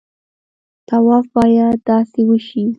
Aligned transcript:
طواف 0.87 1.25
باید 1.35 1.77
داسې 1.89 2.21
وشي. 2.27 2.63